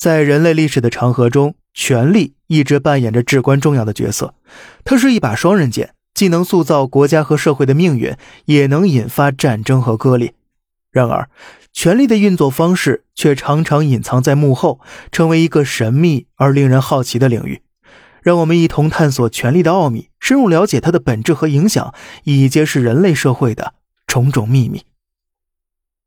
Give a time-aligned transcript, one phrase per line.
[0.00, 4.34] 在人类历史的长河中，权力一直扮演着至关重要的角色。
[4.82, 8.16] 它是一把双刃剑，既能塑造国家和社会的命运，
[8.46, 10.32] 也能引发战争和割裂。
[10.90, 11.28] 然而，
[11.74, 14.80] 权力的运作方式却常常隐藏在幕后，
[15.12, 17.60] 成为一个神秘而令人好奇的领域。
[18.22, 21.92] 让我们一同探索权力的奥秘，深入了解它的本质和影响，
[22.24, 23.74] 以揭示人类社会的
[24.06, 24.86] 种种秘密。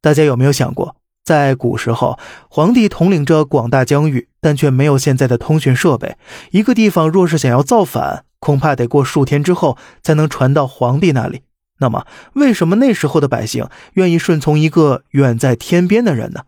[0.00, 0.96] 大家有没有想过？
[1.24, 2.18] 在古时候，
[2.50, 6.16] 皇帝统领着广大疆域，但却没有现在的通讯设备。
[6.50, 11.42] 一个地方若是想要造反，恐怕得过数天之后才能传到皇帝那里。
[11.78, 16.42] 那么，为什么那时候的百姓愿意顺从一个远在天边的人呢？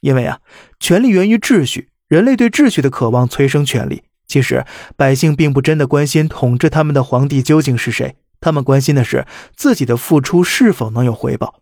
[0.00, 0.40] 因为啊，
[0.78, 4.04] 权力源于秩序，人类对秩序的渴望催生权力。
[4.26, 4.64] 其实，
[4.96, 11.60] 百姓并不真的关心统治他们的皇帝究竟是谁，他们关心的是自己的付出是否能有回报。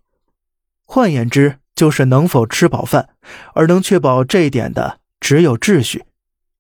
[0.85, 3.09] 换言之，就是能否吃饱饭，
[3.55, 6.05] 而能确保这一点的只有秩序，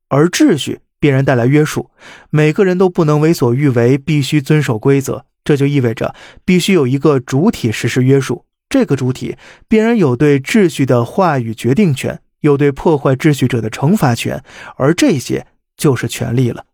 [0.08, 1.90] 而秩序必然带来约束，
[2.30, 5.26] 每个人都不能为所欲为，必须遵守规则。
[5.44, 6.14] 这就意味着
[6.44, 9.36] 必须有一个主体实施约束，这个主体
[9.66, 14.44] 必然有对秩序的话语决定权，有对破坏秩序者的惩罚权，
[14.76, 16.66] 而这些就是权利了。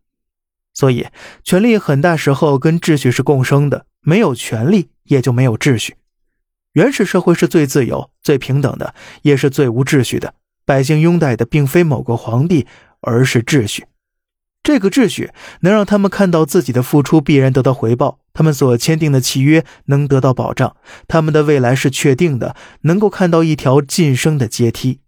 [0.74, 1.06] 所以，
[1.42, 5.96] 权力很大时候跟秩序是共生的，没有权力也就没有秩序。
[6.78, 10.34] 原始社会是最自由、最平等的，也是最无秩序的。
[10.64, 12.68] 百姓拥戴的并非某个皇帝，
[13.00, 13.86] 而是秩序。
[14.62, 20.76] 这个秩序能让他们看到自己的付出必然得到回报，他们所签订的契约能得到保障，
[21.08, 25.00] 他们的未来是确定的，能够看到一条晋升的阶梯。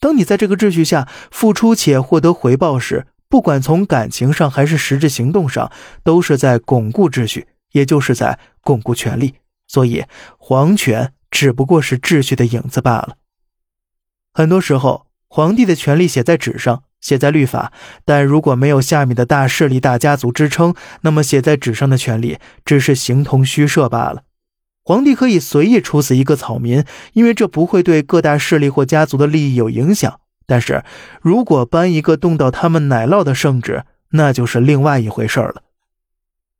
[0.00, 5.70] 当你在这个秩序下付出且获得回报时，不管从感情上还是实质行动上，
[6.02, 9.34] 都是在巩固秩序，也就是在巩固权力。
[9.66, 10.04] 所以，
[10.38, 13.16] 皇权只不过是秩序的影子罢了。
[14.32, 17.72] 很多时候，皇帝的权力写在纸上，写在律法，
[18.04, 24.22] 但如果没有下面的大势力、大家族支撑，那么写在纸上的权力只是形同虚设罢了。
[24.84, 30.20] 皇帝可以随意处死一个草民，因为这不会对各大势力或家族的利益有影响。
[30.46, 30.84] 但是
[31.22, 35.63] 如果颁一个动到他们奶酪的圣旨，那就是另外一回事了。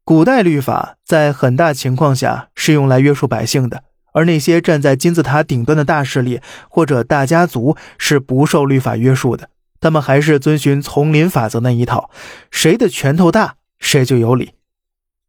[0.07, 9.49] 古代律法在很大情况下是用来约束百姓的，而那些站在金字塔顶端的大势力或者大家族是不受律法约束的，
[9.81, 12.11] 他们还是遵循丛林法则那一套，
[12.51, 14.53] 谁的拳头大谁就有理。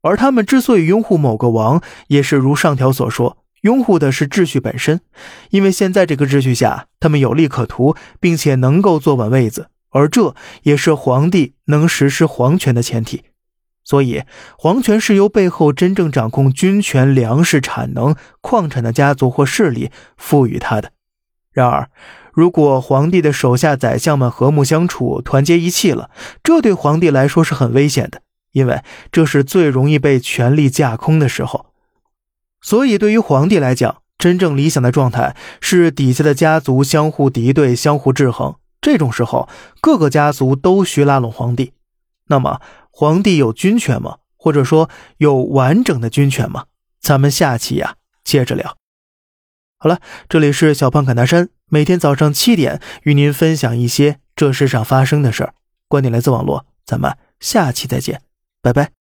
[0.02, 5.00] 而他们之所以拥护某个王，也是如上条所说，拥护的是秩序本身，
[5.52, 13.24] 因为现在这个秩序下，他们有利可图，并且能够坐稳位子，而这也是皇帝能实施皇权的前提。
[13.86, 14.24] 所以，
[14.58, 20.92] 皇权是由背后真正掌控军权、粮食产能、矿产的家族或势力赋予他的。
[21.54, 21.90] 然而，
[22.34, 26.10] 如果皇帝的手下宰相们和睦相处、团结一气了，
[26.44, 28.22] 这对皇帝来说是很危险的，
[28.54, 28.82] 因为
[29.12, 31.68] 这是最容易被权力架空的时候。
[32.62, 38.56] 所以，对于皇帝来讲，真正理想的状态是底下的家族相互敌对、相互制衡。
[38.82, 39.48] 这种时候，
[39.80, 41.74] 各个家族都需拉拢皇帝。
[42.28, 42.60] 那么，
[42.98, 44.20] 皇帝有军权吗？
[44.38, 46.68] 或者说有完整的军权吗？
[47.02, 48.78] 咱们下期呀接着聊。
[49.78, 55.54] 好了，这里是小胖侃大山，每天早上七点与您分享一些这世上发生的事儿，
[55.90, 58.22] 观点来自网络，咱们下期再见，
[58.62, 58.95] 拜拜。